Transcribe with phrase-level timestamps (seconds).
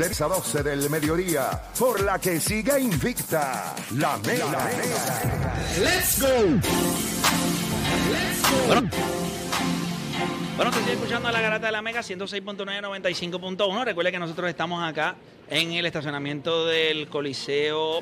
[0.00, 4.70] 3 a 12 del mediodía, por la que siga invicta la Mega.
[5.80, 6.28] ¡Let's go!
[8.68, 8.88] Bueno,
[10.56, 13.84] bueno, te estoy escuchando a la garata de la Mega 106.9, 95.1.
[13.86, 15.16] Recuerde que nosotros estamos acá
[15.50, 17.98] en el estacionamiento del Coliseo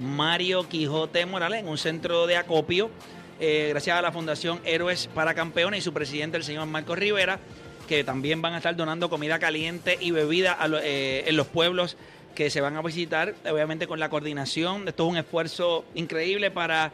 [0.00, 2.90] Mario Quijote Morales, en un centro de acopio,
[3.38, 7.38] eh, gracias a la Fundación Héroes para Campeones y su presidente, el señor Marcos Rivera,
[7.86, 11.46] que también van a estar donando comida caliente y bebida a lo- eh, en los
[11.46, 11.96] pueblos
[12.34, 14.86] que se van a visitar, obviamente con la coordinación.
[14.88, 16.92] Esto es un esfuerzo increíble para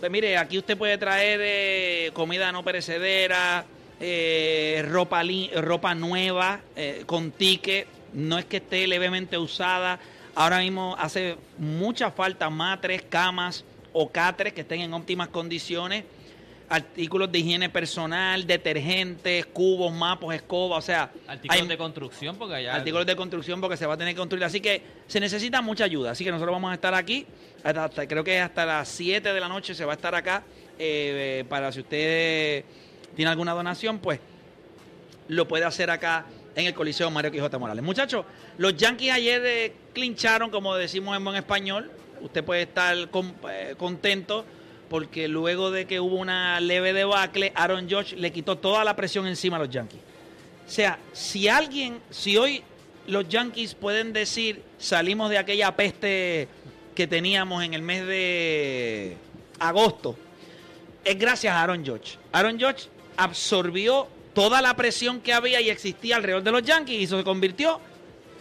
[0.00, 3.64] pues mire, aquí usted puede traer eh, comida no perecedera,
[4.00, 5.22] eh, ropa,
[5.56, 6.60] ropa nueva,
[7.06, 9.98] con ticket, no es que esté levemente usada.
[10.34, 16.04] Ahora mismo hace mucha falta matres, camas o catres que estén en óptimas condiciones,
[16.68, 22.54] artículos de higiene personal, detergentes, cubos, mapos, escobas, o sea, Artículos hay- de construcción, porque
[22.56, 22.74] allá.
[22.74, 24.44] artículos de construcción porque se va a tener que construir.
[24.44, 26.12] Así que se necesita mucha ayuda.
[26.12, 27.26] Así que nosotros vamos a estar aquí.
[27.62, 30.42] Hasta, hasta- creo que hasta las 7 de la noche se va a estar acá.
[30.76, 32.64] eh, para si usted
[33.14, 34.18] tiene alguna donación, pues
[35.28, 37.84] lo puede hacer acá en el Coliseo Mario Quijote Morales.
[37.84, 38.24] Muchachos,
[38.58, 41.92] los Yankees ayer eh, clincharon, como decimos en buen español.
[42.20, 44.44] Usted puede estar con- eh, contento
[44.94, 49.26] porque luego de que hubo una leve debacle, Aaron Judge le quitó toda la presión
[49.26, 49.98] encima a los Yankees.
[50.64, 52.62] O sea, si alguien, si hoy
[53.08, 56.46] los Yankees pueden decir salimos de aquella peste
[56.94, 59.16] que teníamos en el mes de
[59.58, 60.16] agosto,
[61.04, 62.16] es gracias a Aaron Judge.
[62.30, 67.02] Aaron Judge absorbió toda la presión que había y existía alrededor de los Yankees y
[67.02, 67.80] eso se convirtió.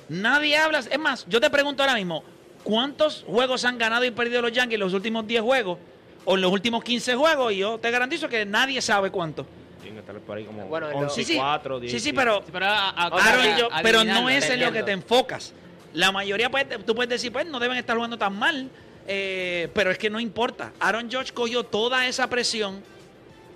[0.07, 0.81] Nadie habla.
[0.81, 2.23] Es más, yo te pregunto ahora mismo,
[2.63, 5.79] ¿cuántos juegos han ganado y perdido los Yankees en los últimos 10 juegos?
[6.25, 9.45] O en los últimos 15 juegos, y yo te garantizo que nadie sabe cuánto.
[9.81, 11.35] Tienen que estar por ahí como Bueno, en 11 lo- Sí, sí.
[11.35, 14.61] 4, sí, sí, pero Sí, pero a- a- Aaron a- Judge- pero no es en
[14.61, 15.53] lo que te enfocas.
[15.93, 18.69] La mayoría, pues, tú puedes decir, pues, no deben estar jugando tan mal,
[19.07, 20.71] eh, pero es que no importa.
[20.79, 22.81] Aaron George cogió toda esa presión,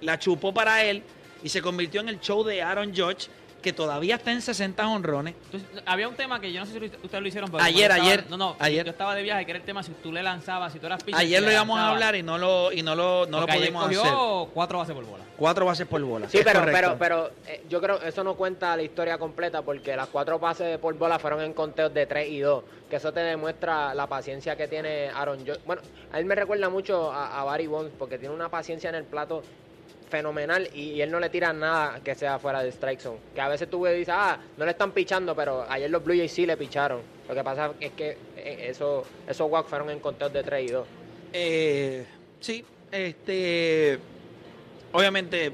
[0.02, 1.02] la chupó para él
[1.42, 3.28] y se convirtió en el show de Aaron George,
[3.68, 5.36] que todavía está en 60 honrones.
[5.52, 7.52] Entonces, había un tema que yo no sé si ustedes lo hicieron.
[7.52, 8.86] pero Ayer, como yo estaba- ayer, No, no, ayer.
[8.86, 11.04] Yo estaba de viaje, que era el tema si tú le lanzabas, si tú eras
[11.04, 13.58] pitcher, Ayer lo íbamos a hablar y no lo, y no lo, no lo ayer
[13.60, 14.54] pudimos cogió hacer.
[14.54, 15.24] cuatro bases por bola.
[15.36, 16.30] Cuatro bases por bola.
[16.30, 16.96] Sí, Es pero, correcto.
[16.98, 20.40] pero, pero eh, yo creo que eso no cuenta la historia completa porque las cuatro
[20.40, 22.64] pases por bola fueron en conteos de 3 y 2.
[22.90, 25.60] Que eso te demuestra la paciencia que tiene Aaron Judge.
[25.66, 25.82] Bueno,
[26.14, 29.04] a él me recuerda mucho a, a Barry Bonds porque tiene una paciencia en el
[29.04, 29.44] plato
[30.10, 33.18] fenomenal y, él no le tira nada que sea fuera de strike zone.
[33.36, 36.32] Que a veces tú dices, ah, no le están pichando, pero ayer los Blue Jays
[36.32, 37.02] sí le picharon.
[37.28, 40.72] Lo que pasa es que eh, eso, esos walks fueron en conteos de 3 y
[40.72, 40.88] 2.
[41.34, 42.06] Eh,
[42.40, 44.00] sí, este.
[44.94, 45.48] Obviamente,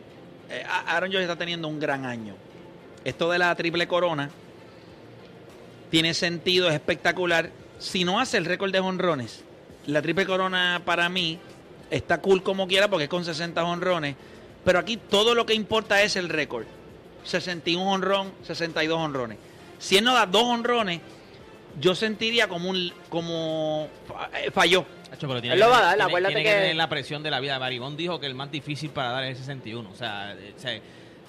[0.49, 2.35] eh, Aaron Judge está teniendo un gran año.
[3.03, 4.29] Esto de la triple corona
[5.89, 7.49] tiene sentido, es espectacular.
[7.79, 9.43] Si no hace el récord de honrones,
[9.87, 11.39] la triple corona para mí
[11.89, 14.15] está cool como quiera porque es con 60 honrones.
[14.65, 16.65] Pero aquí todo lo que importa es el récord:
[17.23, 19.37] 61 honrón, 62 honrones.
[19.79, 21.01] Si él no da dos honrones,
[21.79, 22.93] yo sentiría como un.
[23.09, 23.87] como.
[24.35, 24.85] eh, falló.
[25.11, 26.89] Hacho, pero tiene Él lo que- va a dar, tiene- acuérdate tiene que- tener la
[26.89, 27.57] presión de la vida.
[27.57, 29.89] Baribón dijo que el más difícil para dar es el 61.
[29.91, 30.71] O sea, eh, o sea,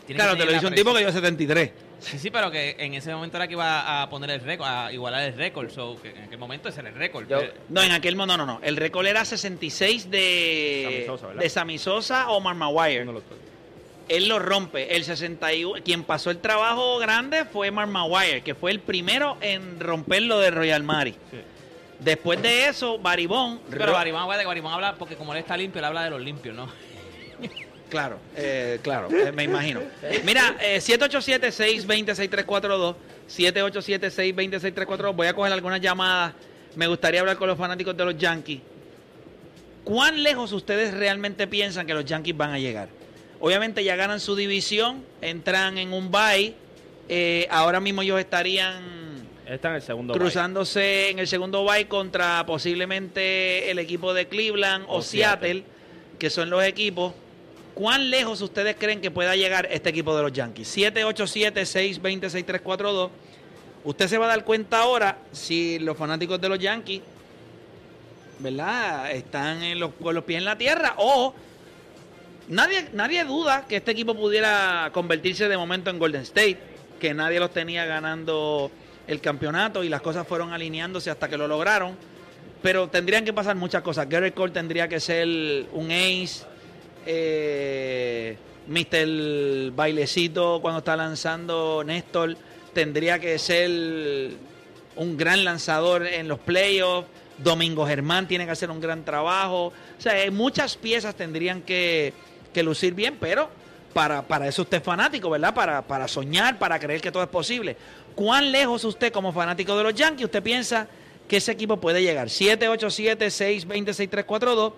[0.06, 1.70] tiene Claro, que te lo dice un tipo que dio 73.
[2.04, 4.92] Sí, sí, pero que en ese momento era que iba a poner el récord, a
[4.92, 5.70] igualar el récord.
[5.70, 7.26] So, que en aquel momento ese era el récord.
[7.28, 8.60] Yo- Eh, No, en aquel momento, no, no, no.
[8.64, 11.42] El récord era 66 de Sammy Sosa, ¿verdad?
[11.42, 13.04] de Sammy Sosa o Mark Maguire.
[13.04, 13.20] De.
[14.08, 14.94] Él lo rompe.
[14.94, 19.80] El 61, quien pasó el trabajo grande fue Mark Maguire, que fue el primero en
[19.80, 21.12] romperlo de Royal Mari.
[21.30, 21.38] Sí.
[22.00, 23.60] Después de eso, Baribón.
[23.70, 26.54] Pero Baribón, que Baribón habla, porque como él está limpio, él habla de los limpios,
[26.54, 26.68] ¿no?
[27.90, 29.80] Claro, eh, claro, eh, me imagino.
[30.24, 32.96] Mira, eh, 787-620-6342,
[33.28, 35.14] 787-620-6342.
[35.14, 36.34] Voy a coger algunas llamadas.
[36.76, 38.60] Me gustaría hablar con los fanáticos de los Yankees.
[39.84, 42.88] ¿Cuán lejos ustedes realmente piensan que los Yankees van a llegar?
[43.40, 46.54] Obviamente ya ganan su división, entran en un bye.
[47.08, 49.04] eh, ahora mismo ellos estarían
[49.46, 50.20] Está en el segundo bye.
[50.20, 55.64] cruzándose en el segundo bye contra posiblemente el equipo de Cleveland o, O Seattle, Seattle.
[56.18, 57.12] que son los equipos.
[57.74, 60.76] ¿Cuán lejos ustedes creen que pueda llegar este equipo de los Yankees?
[60.76, 63.10] 787-620-6342.
[63.82, 67.02] Usted se va a dar cuenta ahora si los fanáticos de los Yankees,
[68.38, 69.10] ¿verdad?
[69.10, 71.34] Están en con los pies en la tierra o
[72.48, 76.58] nadie, nadie duda que este equipo pudiera convertirse de momento en Golden State,
[77.00, 78.70] que nadie los tenía ganando
[79.06, 81.96] el campeonato y las cosas fueron alineándose hasta que lo lograron.
[82.62, 84.08] Pero tendrían que pasar muchas cosas.
[84.08, 85.26] Gary Cole tendría que ser
[85.72, 86.44] un ace.
[87.06, 88.36] Eh,
[88.66, 89.72] Mr.
[89.72, 92.36] Bailecito cuando está lanzando Néstor
[92.72, 93.70] tendría que ser
[94.96, 97.08] un gran lanzador en los playoffs.
[97.38, 99.66] Domingo Germán tiene que hacer un gran trabajo.
[99.66, 102.12] O sea, eh, muchas piezas tendrían que,
[102.52, 103.48] que lucir bien, pero
[103.92, 105.54] para, para eso usted es fanático, ¿verdad?
[105.54, 107.76] Para, para soñar, para creer que todo es posible.
[108.14, 110.86] ¿Cuán lejos usted como fanático de los Yankees, usted piensa
[111.26, 112.28] que ese equipo puede llegar?
[112.28, 114.72] 787-620-6342.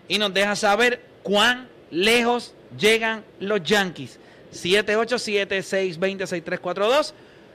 [0.08, 4.18] y nos deja saber cuán lejos llegan los Yankees.
[4.52, 7.14] 787-620-6342.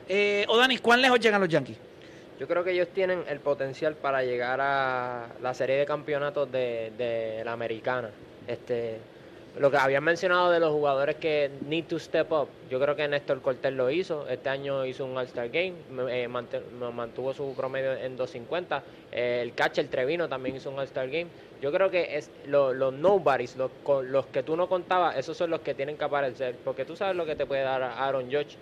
[0.09, 1.77] Eh, Odanis, ¿cuán lejos llegan los Yankees?
[2.39, 6.93] Yo creo que ellos tienen el potencial para llegar a la serie de campeonatos de,
[6.97, 8.11] de la americana.
[8.47, 9.01] Este,
[9.59, 13.09] lo que habían mencionado de los jugadores que need to step up, yo creo que
[13.09, 14.29] Néstor Cortés lo hizo.
[14.29, 15.75] Este año hizo un All-Star Game,
[16.11, 18.83] eh, mantuvo su promedio en 250.
[19.13, 21.29] Eh, el catcher Trevino también hizo un All-Star Game.
[21.63, 25.73] Yo creo que es los nobodies, los, que tú no contabas, esos son los que
[25.75, 26.57] tienen que aparecer.
[26.63, 28.59] Porque tú sabes lo que te puede dar Aaron Judge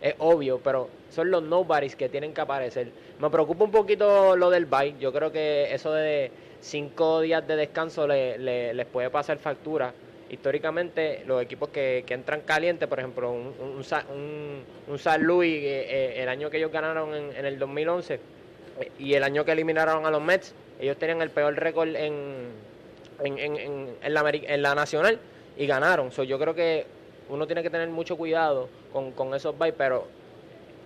[0.00, 2.92] es obvio, pero son los nobodies que tienen que aparecer.
[3.18, 4.94] Me preocupa un poquito lo del bye.
[5.00, 6.30] Yo creo que eso de
[6.60, 8.38] cinco días de descanso le,
[8.72, 9.92] les puede pasar factura.
[10.30, 13.54] Históricamente, los equipos que, entran calientes, por ejemplo, un,
[14.86, 19.14] un, San Luis, eh, eh, el año que ellos ganaron en, el 2011 eh, y
[19.14, 22.48] el año que eliminaron a los Mets, ellos tenían el peor récord en,
[23.24, 25.18] en, la, en la nacional
[25.56, 26.12] y ganaron.
[26.12, 26.84] So, yo creo que
[27.30, 30.06] uno tiene que tener mucho cuidado con, esos bytes, pero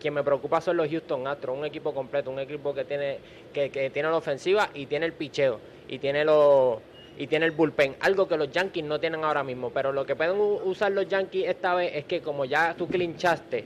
[0.01, 3.19] quien me preocupa son los Houston Astros, un equipo completo, un equipo que tiene
[3.53, 6.79] que tiene la ofensiva y tiene el picheo y tiene los
[7.19, 10.17] y tiene el bullpen, algo que los Yankees no tienen ahora mismo, pero lo que
[10.17, 13.65] pueden usar los Yankees esta vez es que como ya tú clinchaste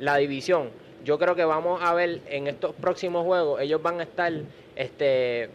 [0.00, 0.70] la división,
[1.04, 4.32] yo creo que vamos a ver en estos próximos juegos, ellos van a estar
[4.74, 5.48] este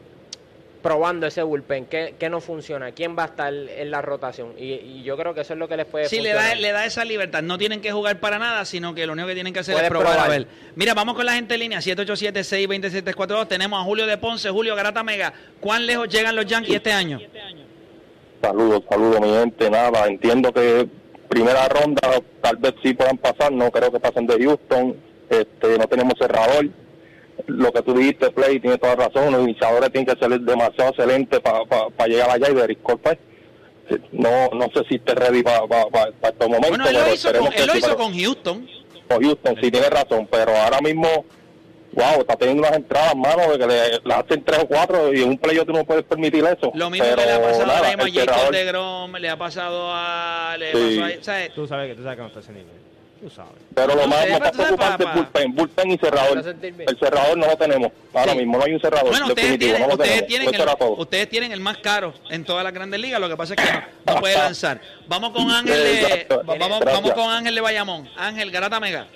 [0.82, 4.54] probando ese bullpen, qué, no funciona, quién va a estar en la rotación.
[4.58, 6.86] Y, yo creo que eso es lo que les puede Sí, le da, le da
[6.86, 7.42] esa libertad.
[7.42, 9.90] No tienen que jugar para nada, sino que lo único que tienen que hacer es
[9.90, 10.48] probar, a ver.
[10.76, 13.48] Mira, vamos con la gente en línea, 787-627-342.
[13.48, 15.34] Tenemos a Julio de Ponce, Julio Garata Mega.
[15.60, 17.20] ¿Cuán lejos llegan los Yankees este año?
[18.42, 19.70] Saludos, saludos, mi gente.
[19.70, 20.88] Nada, entiendo que
[21.30, 22.02] primera ronda
[22.42, 24.96] tal vez sí puedan pasar, no creo que pasen de Houston.
[25.30, 26.68] Este, no tenemos cerrador
[27.48, 31.40] lo que tú dijiste, Play, tiene toda razón, los iniciadores tienen que ser demasiado excelentes
[31.40, 33.18] para llegar allá y ver, pues,
[34.12, 35.66] no, no sé si esté ready para
[36.24, 36.70] estos momentos.
[36.70, 38.68] Bueno, él lo hizo, con, él lo hizo con Houston.
[39.08, 41.26] Con Houston, sí, tiene razón, pero ahora mismo,
[41.94, 45.30] wow, está teniendo unas entradas, mano, de que le, hacen tres o cuatro y en
[45.30, 46.72] un playoff tú no puedes permitir eso.
[46.74, 50.56] Lo mismo que le ha pasado a Jacob de Grom, le ha pasado a...
[50.58, 52.81] Le pasó a Tú sabes que tú sabes que no está ese nivel.
[53.76, 56.44] Pero lo más, preocupante es bullpen, bullpen y cerrador.
[56.62, 57.92] El cerrador no lo tenemos.
[58.14, 59.10] Ahora mismo no hay un cerrador.
[59.10, 60.62] Bueno, ustedes tienen, ustedes, tienen el,
[60.98, 63.20] ustedes tienen el más caro en todas las grandes ligas.
[63.20, 64.82] Lo que pasa es que no, puede lanzar.
[65.08, 68.10] Vamos con Ángel de, vamos, vamos con Ángel de Bayamón.
[68.18, 69.08] Ángel Garata Mega.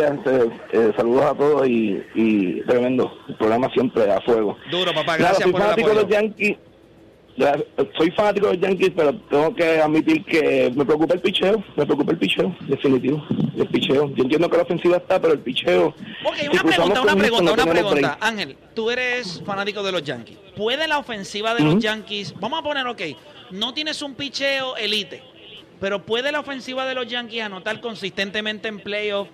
[0.00, 3.18] Eh, saludos a todos y, y tremendo.
[3.28, 4.56] El programa siempre a fuego.
[4.70, 5.16] Duro, papá.
[5.16, 5.94] Gracias por el apoyo.
[5.94, 6.56] Los Yankees,
[7.96, 11.86] soy fanático de los Yankees, pero tengo que admitir que me preocupa el picheo, me
[11.86, 13.24] preocupa el picheo, definitivo,
[13.56, 14.14] el picheo.
[14.14, 15.88] Yo entiendo que la ofensiva está, pero el picheo...
[16.24, 18.18] Ok, una pregunta, una pregunta, una pregunta.
[18.20, 20.36] Ángel, tú eres fanático de los Yankees.
[20.56, 23.02] ¿Puede la ofensiva de los Yankees, vamos a poner, ok,
[23.50, 25.22] no tienes un picheo elite,
[25.80, 29.28] pero puede la ofensiva de los Yankees anotar consistentemente en playoff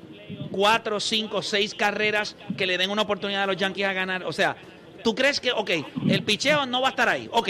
[0.51, 4.25] cuatro, cinco, seis carreras que le den una oportunidad a los Yankees a ganar?
[4.25, 4.57] O sea,
[5.03, 5.71] ¿tú crees que, ok,
[6.09, 7.29] el picheo no va a estar ahí?
[7.33, 7.49] Ok,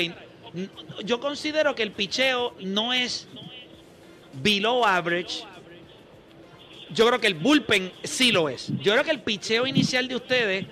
[1.05, 3.27] yo considero que el picheo no es
[4.43, 5.45] below average.
[6.91, 8.69] Yo creo que el bullpen sí lo es.
[8.81, 10.67] Yo creo que el picheo inicial de ustedes,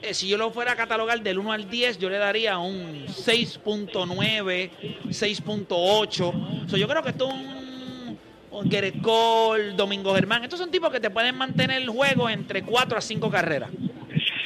[0.00, 3.06] eh, si yo lo fuera a catalogar del 1 al 10, yo le daría un
[3.06, 4.70] 6.9,
[5.08, 6.76] 6.8.
[6.76, 8.18] yo creo que esto es un,
[8.50, 10.44] un Domingo Germán.
[10.44, 13.70] Estos son tipos que te pueden mantener el juego entre 4 a 5 carreras.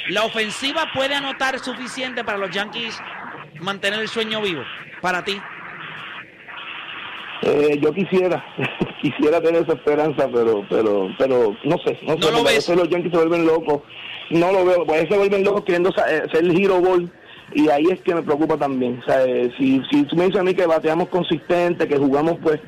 [0.08, 2.98] La ofensiva puede anotar suficiente para los Yankees
[3.62, 4.62] mantener el sueño vivo
[5.00, 5.40] para ti?
[7.42, 8.44] Eh, yo quisiera,
[9.02, 12.68] quisiera tener esa esperanza, pero, pero, pero no sé, no, sé, lo ves?
[12.68, 13.82] los Yankees se vuelven locos.
[14.30, 17.10] No lo veo, pues se vuelven locos queriendo eh, ser el hero ball
[17.54, 19.00] y ahí es que me preocupa también.
[19.00, 22.38] O sea, eh, si, si tú me dices a mí que bateamos consistente, que jugamos
[22.42, 22.60] pues,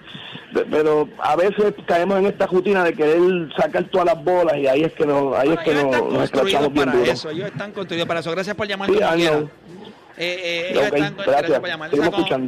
[0.70, 3.20] pero a veces caemos en esta rutina de querer
[3.56, 6.72] sacar todas las bolas y ahí es que, no, ahí es que no, nos escrachamos
[6.72, 8.30] bien para Eso, ellos están construidos para eso.
[8.30, 8.90] Gracias por llamar.
[10.16, 11.60] Eh, eh, gracias.
[11.60, 11.90] por llamar.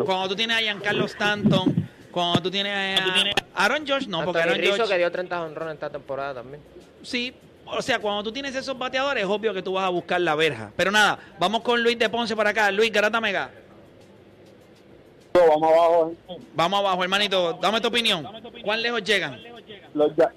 [0.05, 4.61] cuando, tú tienes a Giancarlo Stanton, cuando tú tienes a Aaron George, no, porque Aaron
[4.61, 4.85] George...
[4.89, 6.63] que dio 30 honrones esta temporada también.
[7.03, 7.35] Sí,
[7.67, 10.35] o sea, cuando tú tienes esos bateadores, es obvio que tú vas a buscar la
[10.35, 10.73] verja.
[10.77, 12.71] Pero nada, vamos con Luis de Ponce para acá.
[12.71, 13.51] Luis Garata Mega.
[15.35, 16.15] vamos abajo.
[16.55, 17.59] Vamos abajo, hermanito.
[17.61, 18.27] Dame tu opinión.
[18.63, 19.41] ¿Cuán lejos llegan?
[19.95, 20.33] Los ya-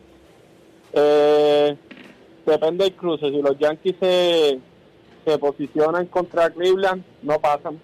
[0.94, 1.78] eh,
[2.46, 3.30] depende del cruce.
[3.30, 4.60] Si los Yankees se,
[5.32, 7.80] se posicionan contra Cleveland, no pasan.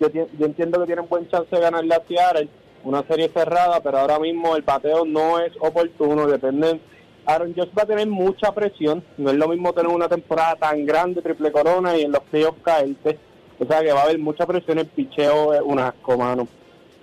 [0.00, 2.48] Yo, yo entiendo que tienen buen chance de ganar la Seattle,
[2.84, 6.26] una serie cerrada, pero ahora mismo el bateo no es oportuno.
[6.26, 6.80] Depende.
[7.24, 9.04] Aaron Josh va a tener mucha presión.
[9.16, 12.60] No es lo mismo tener una temporada tan grande, triple corona, y en los playoffs
[12.62, 13.18] caerte.
[13.58, 14.78] O sea que va a haber mucha presión.
[14.78, 16.48] El picheo es un asco, mano.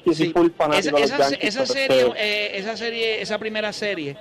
[0.03, 4.15] Sí, sí, full Esa, esa, Yankees, esa pero serie, eh, esa serie, esa primera serie,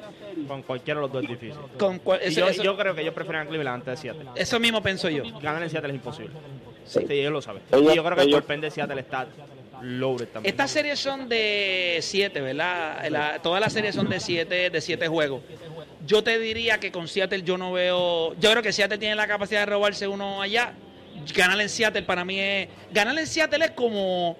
[0.46, 1.56] Con cualquiera de los dos es difícil.
[1.78, 4.02] con cual- Y eso, yo, eso- yo creo que ellos prefieren a Cleveland antes de
[4.12, 4.30] Seattle.
[4.36, 5.22] eso mismo pienso yo.
[5.40, 6.32] Ganar en Seattle es imposible.
[6.84, 7.00] Sí.
[7.06, 7.62] Sí, ellos lo saben.
[7.72, 9.26] Ellos- y yo creo que el bullpen de Seattle está
[9.82, 10.50] loaded también.
[10.52, 13.06] Estas series son de siete, ¿verdad?
[13.10, 15.42] La- todas las series son de siete, de siete juegos.
[16.06, 18.34] Yo te diría que con Seattle yo no veo.
[18.40, 20.72] Yo creo que Seattle tiene la capacidad de robarse uno allá.
[21.34, 22.68] Ganar en Seattle para mí es.
[22.92, 24.36] Ganar en Seattle es como.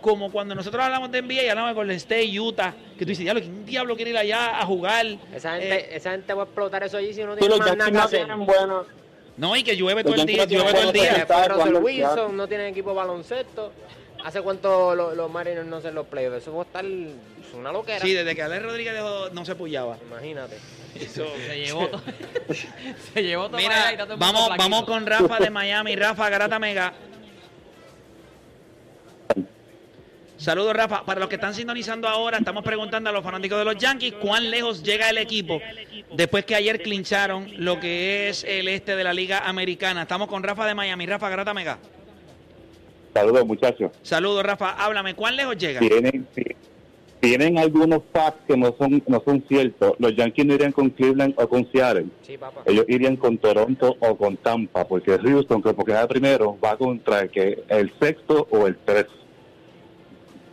[0.00, 3.24] Como cuando nosotros hablamos de NBA y hablamos con el State Utah, que tú dices,
[3.24, 5.06] diablo, ¿quién diablo quiere ir allá a jugar?
[5.34, 7.76] Esa Eh, gente, esa gente va a explotar eso allí si no tiene los más
[7.76, 8.26] nada que no hacer.
[8.36, 8.82] buena.
[9.36, 11.48] no, y que llueve todo Los el día, Yankees no llueve todo el tienen día.
[11.48, 13.72] Russell Wilson, no tienen equipo de baloncesto.
[14.24, 16.42] ¿Hace cuánto lo- los Mariners no hacen los playoffs?
[16.42, 18.00] Eso va a estar es una loquera.
[18.00, 19.96] Sí, desde que Alex Rodríguez dejó, no se pullaba.
[20.10, 20.58] Imagínate.
[20.94, 22.02] Eso- Se llevó todo.
[23.14, 25.96] se llevó todo Mira, todo vamos, vamos con Rafa de Miami.
[25.96, 26.92] Rafa, Garata Mega.
[30.40, 31.04] Saludos, Rafa.
[31.04, 34.50] Para los que están sintonizando ahora, estamos preguntando a los fanáticos de los Yankees cuán
[34.50, 35.60] lejos llega el equipo
[36.14, 40.02] después que ayer clincharon lo que es el este de la Liga Americana.
[40.02, 41.04] Estamos con Rafa de Miami.
[41.04, 41.78] Rafa, Garata Mega.
[43.12, 43.92] Saludos, muchachos.
[44.02, 44.70] Saludos, Rafa.
[44.82, 45.78] Háblame, ¿cuán lejos llega?
[45.78, 46.26] Tienen,
[47.20, 49.92] tienen algunos facts que no son, no son ciertos.
[49.98, 52.06] Los Yankees no irían con Cleveland o con Seattle.
[52.22, 52.62] Sí, papá.
[52.64, 56.78] Ellos irían con Toronto o con Tampa, porque Houston, que porque es el primero, va
[56.78, 59.04] contra el, que, el sexto o el tres.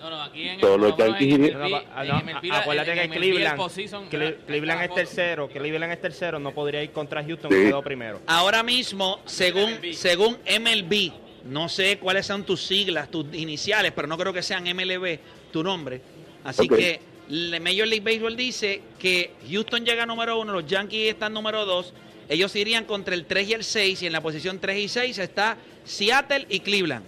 [0.09, 1.53] No, no, aquí en Todos los Yankees
[1.93, 6.81] Ah, MLB, acuérdate que Cleveland, ah, Cleveland ah, es tercero, Cleveland es tercero, no podría
[6.81, 7.57] ir contra Houston Sí.
[7.57, 8.21] que quedó primero.
[8.27, 9.93] Ahora mismo, según, MLB.
[9.93, 11.11] según MLB,
[11.45, 15.19] no sé cuáles son tus siglas, tus iniciales, pero no creo que sean MLB
[15.51, 16.01] tu nombre.
[16.43, 17.01] Así que
[17.59, 21.93] Major League Baseball dice que Houston llega número uno, los Yankees están número dos.
[22.29, 25.17] Ellos irían contra el 3 y el 6, y en la posición 3 y 6
[25.17, 27.05] está Seattle y Cleveland.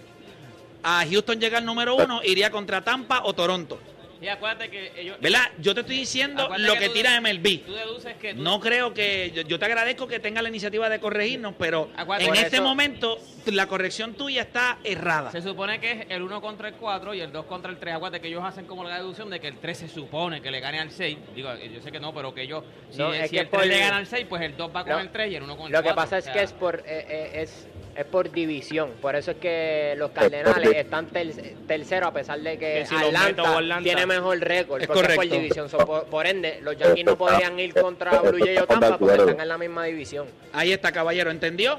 [0.82, 3.78] A Houston llega el número uno, iría contra Tampa o Toronto.
[4.22, 5.16] Y acuérdate que ellos...
[5.18, 5.44] ¿Verdad?
[5.60, 7.64] Yo te estoy diciendo lo que tú tira MLB.
[7.64, 8.34] Tú deduces que...
[8.34, 9.32] tú- No creo que.
[9.34, 12.56] Yo, yo te agradezco que tenga la iniciativa de corregirnos, pero Acuérdate, en por este
[12.56, 15.30] eso- momento la corrección tuya está errada.
[15.30, 17.94] Se supone que es el 1 contra el 4 y el 2 contra el 3.
[17.94, 20.60] Acuérdate que ellos hacen como la deducción de que el 3 se supone que le
[20.60, 21.16] gane al 6.
[21.34, 23.60] Digo, yo sé que no, pero que ellos, si, No, es si que el por-
[23.60, 25.44] 3 le gana al 6, pues el 2 va con Lo- el 3 y el
[25.44, 25.90] 1 con el Lo 4.
[25.92, 27.66] que pasa es O que sea, es por eh, eh, es,
[28.00, 28.90] es por división.
[29.00, 32.94] Por eso es que los Cardenales están ter- tercero a pesar de que, Que si
[32.94, 34.80] Atlanta, Atlanta- tiene mejor récord.
[34.82, 35.36] Es porque es por correcto.
[35.36, 35.68] división.
[35.68, 39.16] So, por, por ende, los Yankees no podrían ir contra Blue Jay o Tampa porque
[39.16, 40.26] están en la misma división.
[40.52, 41.78] Ahí está, caballero, ¿entendió?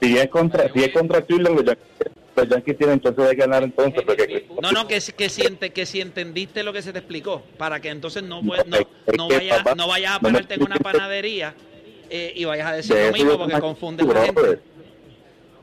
[0.00, 1.86] Si es contra, si es contra Cleveland, los Yankees,
[2.36, 4.02] los Yankees tienen chance de ganar entonces.
[4.06, 7.00] Porque, No, no, que, si- que, si, ente- que si entendiste lo que se te
[7.00, 8.78] explicó, para que entonces no, pues, no,
[9.16, 11.54] no, vayas, no vayas a pararte en una panadería
[12.10, 14.60] eh, y vayas a decir de lo mismo porque confunde a la gente.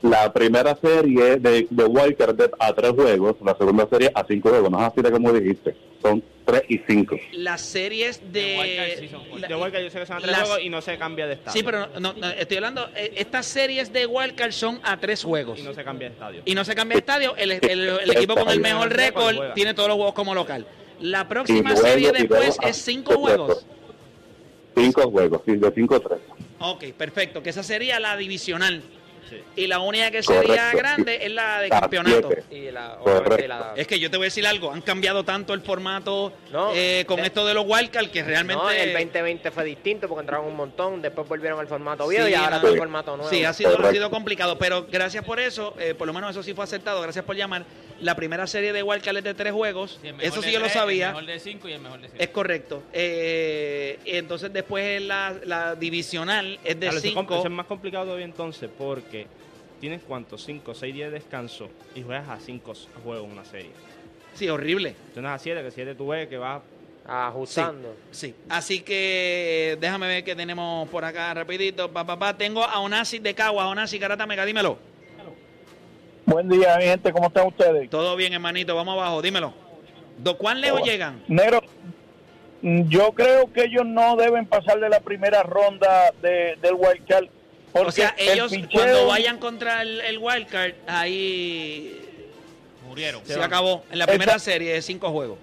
[0.02, 4.50] La primera serie de, de Wildcard de- a tres juegos, la segunda serie a cinco
[4.50, 7.16] juegos, no es así de como dijiste, son tres y cinco.
[7.32, 9.10] Las series De sí de.
[9.10, 11.26] son la- De yo sé que son a tres las- juegos y no se cambia
[11.26, 11.54] de estadio.
[11.54, 12.88] Sí, pero no, no, estoy hablando.
[12.96, 15.58] eh, Estas series de Wildcard son a tres juegos.
[15.60, 16.42] Y no se cambia de estadio.
[16.46, 17.62] y no se cambia de estadio, el, el-
[18.04, 20.68] el equipo con el mejor récord tiene todos los juegos como local.
[21.00, 23.66] La próxima luego- serie y después luego- es cinco juegos.
[24.76, 26.20] Cinco juegos, sí, de cinco a tres.
[26.60, 28.82] Ok, perfecto, que esa sería la divisional.
[29.30, 29.38] Sí.
[29.56, 30.78] Y la única que sería Correcto.
[30.78, 32.30] grande es la de Ah, campeonato.
[32.52, 33.44] Y la, Correcto.
[33.44, 36.32] y la- Es que yo te voy a decir algo, han cambiado tanto el formato
[36.52, 38.62] No, eh, con eh, esto de los wildcard que realmente...
[38.62, 42.34] no, el 2020 fue distinto porque entraron un montón, después volvieron al formato viejo Sí,
[42.34, 43.32] y ahora todo el formato nuevo.
[43.32, 46.44] Sí, ha sido, ha sido complicado, pero gracias por eso, eh, por lo menos eso
[46.44, 47.66] sí fue aceptado, gracias por llamar.
[48.02, 50.76] La primera serie de Wildcard es de tres juegos, Sí, eso sí yo lo tres,
[50.76, 52.24] El sabía, mejor de 5 y el mejor de 7.
[52.24, 52.84] es correcto.
[52.94, 57.36] Eh, y entonces después la, la divisional es de Claro, eso es com- cinco.
[57.36, 59.28] eso es más complicado todavía entonces porque
[59.80, 62.74] tienes cuántos, 5 o 6 días de descanso y juegas a 5
[63.04, 63.72] juegos una serie.
[64.34, 64.96] Sí, horrible.
[65.14, 66.62] Tienes a 7, que 7 tú ves que va
[67.08, 67.96] Ajustando.
[68.12, 71.92] Sí, así que déjame ver que tenemos por acá rapidito.
[71.92, 72.36] Pa, pa, pa.
[72.36, 74.80] Tengo a Onasi de Cagua, Onasi Garata Mega, dímelo.
[76.26, 77.90] Buen día, mi gente, ¿cómo están ustedes?
[77.90, 79.54] Todo bien, hermanito, vamos abajo, dímelo.
[80.18, 80.86] ¿Do cuán lejos Oh.
[80.86, 81.22] llegan?
[81.28, 81.62] Negro,
[82.62, 87.28] yo creo que ellos no deben pasar de la primera ronda de, del Wild Card.
[87.72, 92.02] porque O sea, el ellos picheo- cuando vayan contra el, el wildcard, ahí
[92.88, 93.22] Murieron.
[93.26, 93.84] Se acabó.
[93.92, 95.38] En la primera Esta- serie de cinco juegos.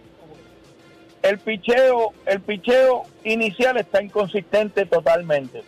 [1.22, 5.62] el picheo, el picheo inicial está inconsistente totalmente.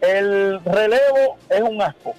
[0.00, 2.14] El relevo es un asco.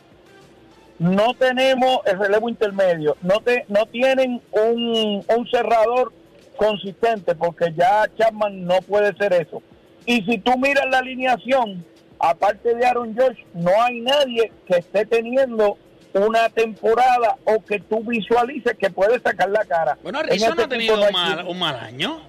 [1.00, 6.12] No tenemos el relevo intermedio, no te, no tienen un, un cerrador
[6.58, 9.62] consistente porque ya Chapman no puede ser eso.
[10.06, 11.86] Y si tú miras la alineación,
[12.20, 15.78] aparte de Aaron George, no hay nadie que esté teniendo
[16.14, 19.98] una temporada o que tú visualices que puede sacar la cara.
[20.04, 22.20] Bueno, En Rizzo no ha tenido no un mal, un mal año.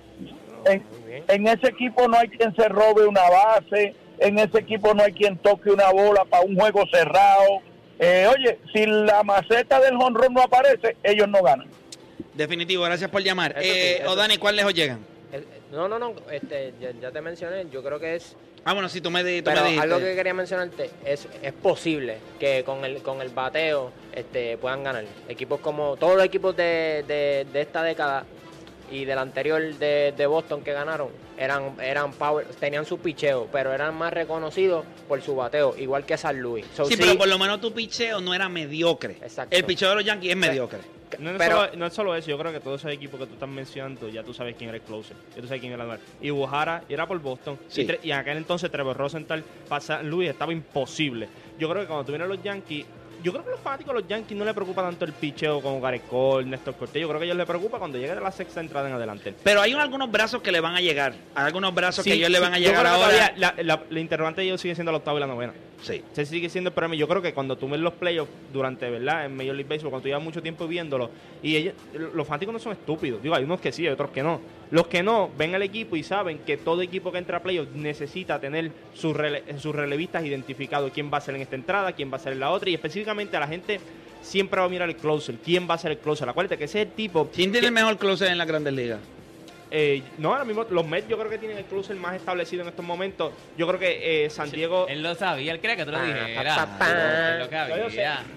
[0.67, 0.85] en,
[1.27, 5.13] en ese equipo no hay quien se robe una base, en ese equipo no hay
[5.13, 7.63] quien toque una bola para un juego cerrado.
[8.03, 11.69] Eh, oye, si la maceta del honrón no aparece, ellos no ganan.
[12.35, 13.53] Definitivo, gracias por llamar.
[13.53, 15.05] Eso sí, Eh, eso o Dani, ¿cuál lejos llegan?
[15.71, 18.35] No, no, no, este, ya, ya te mencioné, yo creo que es...
[18.65, 19.85] Ah, bueno, si tú me, di- tú Pero me dijiste.
[19.85, 24.83] algo que quería mencionarte, es, es posible que con el, con el bateo este, puedan
[24.83, 25.05] ganar.
[25.29, 28.25] Equipos como todos los equipos de, de, de esta década
[28.91, 33.73] y del anterior de, de Boston que ganaron, eran, eran power, tenían su picheo, pero
[33.73, 36.67] eran más reconocidos por su bateo, igual que San Luis.
[36.75, 39.17] So, Sí, sí, pero por lo menos tu picheo no era mediocre.
[39.23, 39.57] Exacto.
[39.57, 40.79] El picheo de los Yankees es mediocre.
[41.19, 43.27] No es, Pero- solo, no es solo eso, yo creo que todos esos equipos que
[43.27, 45.83] tú estás mencionando, ya tú sabes quién era el closer, ya tú sabes quién era
[45.83, 45.99] el.
[46.21, 47.83] Y Buhara era por Boston, Sí.
[47.83, 51.29] y, tre- y en aquel entonces Trevor Rosenthal para San Luis estaba imposible.
[51.59, 52.87] Yo creo que cuando tuvieron los Yankees,
[53.23, 55.81] yo creo que los fanáticos de los Yankees no le preocupa tanto el picheo como
[55.81, 58.33] Gareth Cole, Néstor Cortés, yo creo que a ellos les preocupa cuando llegue de la
[58.33, 59.35] sexta entrada en adelante.
[59.43, 61.15] Pero hay algunos brazos que le van a llegar.
[61.35, 63.33] Hay algunos brazos que Sí, ellos le van a llegar que ahora.
[63.37, 65.53] La, la- la interrogante de ellos sigue siendo la octava y la novena.
[65.83, 66.03] Sí.
[66.13, 66.95] Se sigue siendo el problema.
[66.95, 69.25] Yo creo que cuando tú ves los playoffs durante, ¿verdad?
[69.27, 71.11] En Major League Baseball, cuando tú llevas mucho tiempo viéndolo,
[71.43, 71.75] y ellos,
[72.15, 73.23] los fanáticos no son estúpidos.
[73.23, 74.41] Digo, hay unos que sí, hay otros que no.
[74.71, 77.73] Los que no, ven al equipo y saben que todo equipo que entra a playoffs
[77.75, 80.93] necesita tener sus, rele- sus relevistas identificados.
[80.93, 82.71] Quién va a ser en esta entrada, quién va a ser en la otra.
[82.71, 83.81] Y específicamente a la gente
[84.23, 85.37] siempre va a mirar el closer.
[85.45, 86.29] ¿Quién va a ser el closer?
[86.29, 87.29] Acuérdate que ese es el tipo...
[87.35, 89.01] ¿Quién tiene el mejor closer en las grandes ligas?
[89.71, 92.69] Eh, no, ahora mismo los Mets yo creo que tienen el closer más establecido en
[92.69, 93.33] estos momentos.
[93.57, 94.87] Yo creo que eh, San Diego...
[94.89, 96.57] Él lo sabía, él creía que tú lo Pa, dijeras.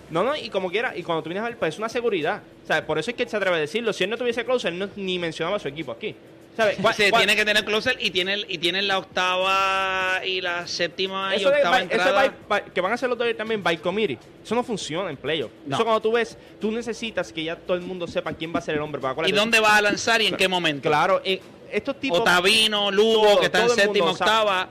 [0.09, 2.41] No, no, y como quiera, y cuando tú vienes a ver, pues es una seguridad.
[2.63, 3.93] O sea, por eso es que él se atreve a decirlo.
[3.93, 6.15] Si él no tuviese closer, él no, ni mencionaba a su equipo aquí.
[6.55, 6.77] ¿Sabes?
[6.79, 11.35] ¿Cuál- Se tiene que tener closer y tiene, y tiene la octava y la séptima
[11.35, 14.19] y de by- eso by- by- que van a hacer los Dodgers también by committee.
[14.43, 15.51] Eso no funciona en playoff.
[15.65, 15.75] No.
[15.75, 18.61] Eso cuando tú ves, tú necesitas que ya todo el mundo sepa quién va a
[18.61, 19.01] ser el hombre.
[19.01, 20.89] Para ¿Y dónde va a lanzar y en qué momento?
[20.89, 22.19] Claro, eh, estos tipos...
[22.19, 24.69] Otavino, Lugo, todo- que está en séptima, octava.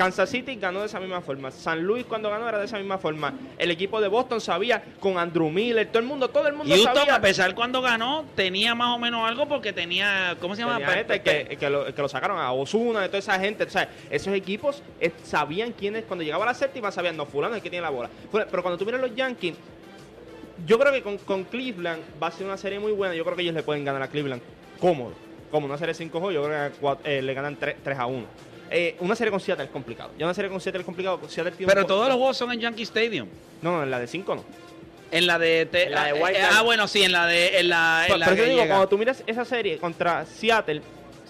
[0.00, 1.50] Kansas City ganó de esa misma forma.
[1.50, 3.34] San Luis cuando ganó era de esa misma forma.
[3.58, 6.94] El equipo de Boston sabía con Andrew Miller, todo el mundo, todo el mundo Houston,
[6.96, 7.16] sabía.
[7.16, 10.78] a pesar cuando ganó, tenía más o menos algo porque tenía, ¿cómo se llama?
[10.78, 13.64] Tenía gente Pe- que, que, lo, que lo sacaron a Osuna, de toda esa gente.
[13.64, 17.56] O sea, esos equipos eh, sabían quiénes, cuando llegaba a la séptima, sabían, no, fulano
[17.56, 18.08] es que tiene la bola.
[18.32, 19.54] Pero cuando tuvieron los Yankees,
[20.66, 23.14] yo creo que con, con Cleveland va a ser una serie muy buena.
[23.14, 24.40] Yo creo que ellos le pueden ganar a Cleveland
[24.80, 25.12] cómodo.
[25.50, 28.49] Como una serie 5 juegos, yo creo que eh, le ganan 3, a 1.
[28.70, 30.10] Eh, una serie con Seattle es complicado.
[30.18, 31.20] Ya una serie con Seattle es complicado.
[31.28, 33.28] Seattle tiene un Pero todos los juegos son en Yankee Stadium.
[33.62, 34.44] No, no, en la de 5 no.
[35.10, 37.26] En la de, te- En la de ah, Wild eh, ah, bueno, sí, en la
[37.26, 38.74] de en la, en Pero, la pero que yo digo, llega.
[38.76, 40.82] cuando tú miras esa serie contra Seattle,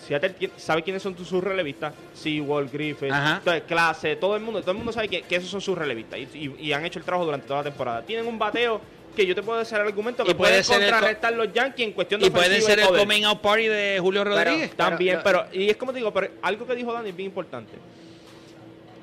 [0.07, 4.73] Seattle sabe quiénes son tus- sus relevistas, Seawall, Griffith, entonces, clase, todo el mundo, todo
[4.73, 7.07] el mundo sabe que, que esos son sus relevistas y, y- y han hecho el
[7.07, 8.03] trabajo durante toda la temporada.
[8.03, 8.83] Tienen un bateo
[9.15, 11.53] que yo te puedo hacer el argumento que puede puede ser el co- contrarrestar los
[11.53, 13.01] Yankees en cuestión de y puede ser el poder.
[13.03, 14.75] coming out party de Julio Rodríguez.
[14.77, 17.29] También, Pero- pero, y es como te digo, pero algo que dijo Dani es bien
[17.29, 17.73] importante.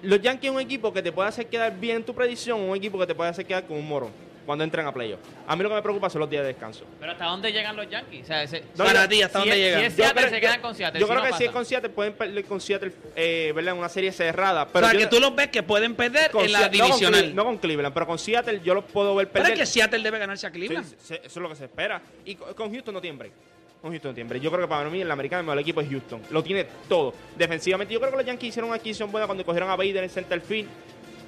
[0.03, 2.75] Los Yankees es un equipo que te puede hacer quedar bien en tu predicción, un
[2.75, 4.11] equipo que te puede hacer quedar como un morón
[4.47, 5.19] cuando entren a playoff.
[5.45, 6.85] A mí lo que me preocupa son los días de descanso.
[6.99, 8.23] Pero ¿hasta dónde llegan los Yankees?
[8.23, 9.79] O sea, ese- No, Para yo- ti, ¿hasta si dónde es- llegan?
[9.81, 10.99] si es Yo Seattle, creo- se yo- quedan con Seattle.
[10.99, 13.73] Yo si creo no que si es con Seattle pueden perder con Seattle, eh, ¿verdad?
[13.73, 14.63] En una serie cerrada.
[14.63, 16.77] o Pero sea, yo que tú los ves que pueden perder con en la Seattle-
[16.79, 17.35] no con divisional.
[17.35, 19.53] No con, Cleveland, pero con Seattle yo los puedo ver pero perder.
[19.53, 20.87] es que Seattle debe ganarse a Sí, Cleveland.
[21.03, 22.01] eso es lo que se espera.
[22.25, 23.33] Y co- con Houston no tiene break.
[23.81, 24.41] Con Houston no tiene break.
[24.41, 26.21] Yo creo que para mí el americano el mejor equipo es Houston.
[26.31, 27.13] Lo tiene todo.
[27.35, 30.09] Defensivamente, yo creo que los Yankees hicieron una adquisición buena cuando cogieron a Bader en
[30.09, 30.67] center field.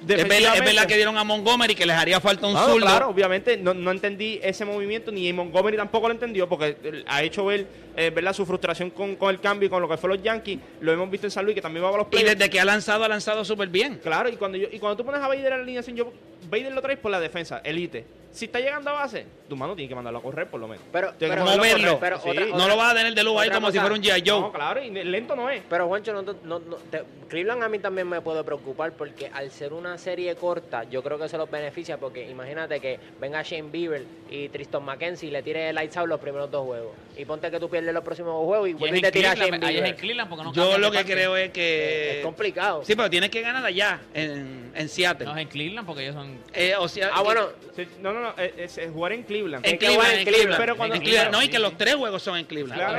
[0.00, 2.78] Es verdad, es Defensivamente- verdad que dieron a Montgomery que les haría falta un zurdo.
[2.86, 7.44] claro, obviamente no, no entendí ese movimiento, ni Montgomery tampoco lo entendió, porque ha hecho
[7.44, 8.32] ver eh, ¿verdad?
[8.32, 10.58] su frustración con, con el cambio y con lo que fue los Yankees.
[10.80, 12.38] Lo hemos visto en San Luis, que también va a los Y playoffs.
[12.38, 14.00] desde que ha lanzado, ha lanzado súper bien.
[14.02, 16.12] Claro, y cuando, yo, y cuando tú pones a Bader en la alineación, yo,
[16.48, 18.04] Bader lo traes por la defensa, elite.
[18.32, 20.84] Si está llegando a base, tu mano tiene que mandarlo a correr por lo menos.
[20.92, 21.98] Pero, pero, moverlo.
[21.98, 21.98] correr.
[22.00, 22.28] pero Sí.
[22.30, 24.22] otra- No lo vas a tener de lujo ahí como si fuera un G.I.
[24.24, 24.40] Joe.
[24.40, 25.62] No, claro, y lento no es.
[25.68, 29.50] Pero Juancho, no, no, no, te- Cleveland a mí también me puede preocupar porque al
[29.50, 33.70] ser una serie corta, yo creo que eso los beneficia porque imagínate que venga Shane
[33.70, 36.92] Bieber y Tristan McKenzie y le tire el lights out los primeros dos juegos.
[37.16, 39.56] Y ponte que tú pierdes los próximos dos juegos y Y es vuelves a Shane
[39.56, 39.86] es Bieber.
[39.86, 42.18] en Cleveland porque no Yo lo que creo es Es, que...
[42.18, 42.84] es complicado.
[42.84, 45.26] Sí, pero tienes que ganar allá, en, en Seattle.
[45.26, 46.38] No es en Cleveland porque ellos son...
[46.54, 49.64] Eh, o sea, ah, bueno, Sí, no, no, no, no, es, es- jugar en Cleveland.
[49.66, 50.60] En que Cleveland, en en Cleveland.
[50.60, 51.32] Pero cuando- En Cleveland.
[51.32, 52.80] No, y que los tres juegos son en Cleveland.
[52.80, 52.98] Claro,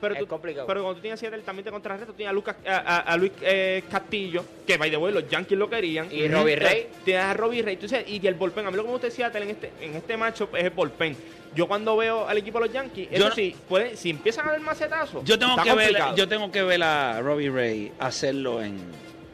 [0.00, 0.66] pero, Es tú, complicado.
[0.66, 3.16] pero cuando tú tienes Seattle también te contrarresta, tú tienes a, Lucas, a, a- a
[3.16, 6.08] Luis eh, Castillo, que by the way los Yankees lo querían.
[6.12, 6.86] Y Robbie Ray.
[7.04, 7.74] Tienes a Robbie Ray.
[7.74, 9.94] Entonces, y el bullpen, a mí lo que me gusta de Seattle en este, en
[9.94, 11.16] este matchup es el bullpen.
[11.54, 14.46] Yo cuando veo al equipo de los Yankees, Yo eso no- sí, puede, si empiezan
[14.46, 17.92] a haber macetazos, Yo tengo, está que ver, yo tengo que ver a Robbie Ray
[17.98, 18.78] hacerlo en,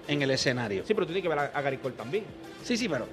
[0.09, 0.83] en el escenario.
[0.85, 2.25] Sí, pero tú tienes que ver a, a Gary Cole también.
[2.65, 3.07] Sí, sí, pero.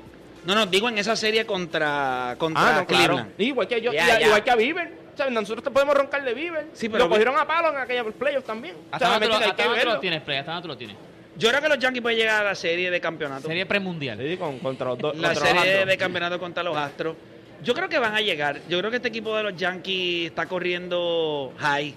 [0.45, 3.15] No, no, digo en esa serie contra, contra Ah, no, claro.
[3.15, 3.34] Cleveland.
[3.41, 4.27] Igual que yo, Ya, y- ya.
[4.27, 4.93] igual que a Bieber.
[5.13, 6.67] O sea, nosotros te podemos roncar de Bieber.
[6.73, 8.75] Sí, pero- lo cogieron a palo en aquella playoff también.
[8.75, 9.34] O ¿Hasta sea, dónde ¿me
[9.81, 10.38] tú lo- tienes, Play?
[10.39, 10.95] ¿Hasta dónde tú lo tienes?
[11.38, 13.47] Yo creo que los Yankees pueden llegar a la serie de campeonato.
[13.47, 14.17] Serie premundial.
[14.19, 15.17] Sí, con- contra los dos.
[15.17, 17.15] la contra serie de campeonato contra los Astros.
[17.63, 18.60] Yo creo que van a llegar.
[18.69, 21.95] Yo creo que este equipo de los Yankees está corriendo high.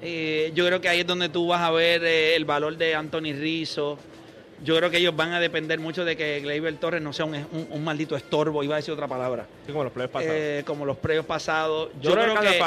[0.00, 2.94] Eh, yo creo que ahí es donde tú vas a ver eh, el valor de
[2.94, 3.98] Anthony Rizzo.
[4.64, 7.34] Yo creo que ellos van a depender mucho de que Gleyber Torres no sea un,
[7.36, 10.34] un- un maldito estorbo, iba a decir otra palabra, Sí, como los playoffs pasados.
[10.36, 11.90] eh, como los previos pasados.
[12.00, 12.58] yo, creo que,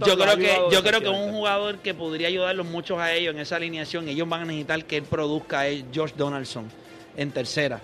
[0.00, 3.40] yo creo que yo creo que un jugador que podría ayudarlos muchos a ellos en
[3.40, 6.70] esa alineación, ellos van a necesitar que él produzca es George Donaldson
[7.16, 7.80] en tercera.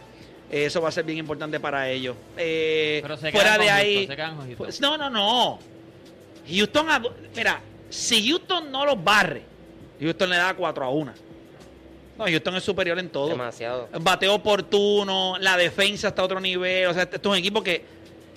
[0.50, 2.14] Eh, Eso va a ser bien importante para ellos.
[2.36, 5.58] Eh, Pero se fuera de ahí, Houston, se pues, no, no, no.
[6.48, 7.02] Houston, a-
[7.34, 9.42] mira, si Houston no los barre,
[10.00, 11.12] Houston le da 4 a 1.
[12.24, 13.28] No, Houston es superior en todo.
[13.28, 13.88] Demasiado.
[14.00, 16.86] Bateo oportuno, la defensa está a otro nivel.
[16.86, 17.84] O sea, este este es un equipo que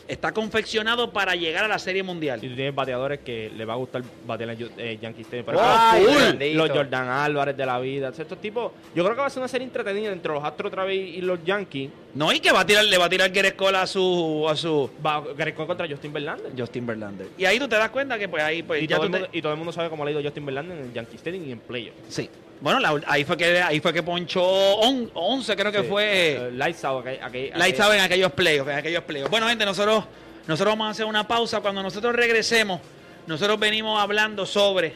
[0.08, 2.40] está confeccionado para llegar a la Serie Mundial.
[2.44, 5.50] Y tú tienes bateadores que le va a gustar batear en eh, Yankee Stadium.
[5.50, 6.58] Ejemplo, bendito.
[6.58, 8.10] los Jordan Álvarez de la vida.
[8.10, 10.86] Estos tipos, yo creo que va a ser una serie entretenida entre los Astros otra
[10.86, 11.90] vez y los Yankees.
[12.14, 14.56] No, y que va a tirar, le va a tirar Gerrit Cole a su, a
[14.56, 16.52] su Va Cole contra Justin Verlander.
[16.58, 17.28] Justin Verlander.
[17.38, 19.20] Y ahí tú te das cuenta que pues ahí pues y, ya todo tú el
[19.22, 20.94] mundo, te- y todo el mundo sabe cómo le ha ido Justin Verlander en el
[20.94, 21.96] Yankee Stadium y en playoff.
[22.10, 22.30] Sí.
[22.62, 25.88] Bueno, la- ahí fue que ahí fue que ponchó on- 11 creo que Sí.
[25.88, 27.06] fue Eh, Lights out.
[27.06, 29.30] Lights en aquellos playoffs, en aquellos playoffs.
[29.30, 30.06] Bueno, gente, nosotros,
[30.48, 31.60] nosotros vamos a hacer una pausa.
[31.62, 32.80] Cuando nosotros regresemos,
[33.28, 34.94] nosotros venimos hablando sobre.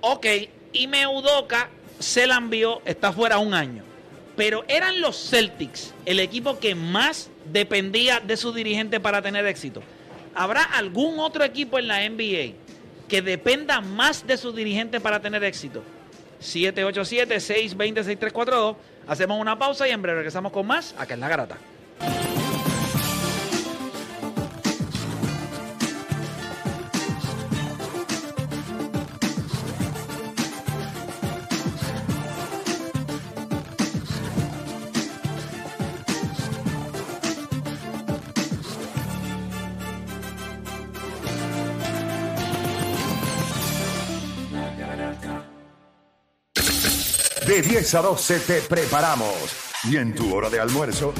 [0.00, 0.26] Ok,
[0.72, 1.68] Ime Udoka
[1.98, 3.84] se la envió, está fuera un año.
[4.34, 9.82] Pero eran los Celtics el equipo que más dependía de su dirigente para tener éxito.
[10.34, 12.54] ¿Habrá algún otro equipo en la NBA
[13.08, 15.82] que dependa más de su dirigente para tener éxito?
[16.42, 18.76] 787-620-6342.
[19.06, 21.56] Hacemos una pausa y en breve regresamos con más acá en La Garata.
[47.72, 49.34] 10 a 12 te preparamos.
[49.84, 51.14] Y en tu hora de almuerzo,